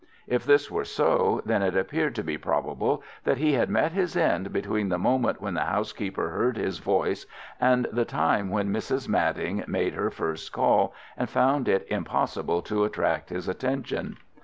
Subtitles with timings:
[0.25, 4.17] If this were so, then it appeared to be probable that he had met his
[4.17, 7.27] end between the moment when the housekeeper heard his voice
[7.59, 9.07] and the time when Mrs.
[9.07, 14.17] Madding made her first call and found it impossible to attract his attention.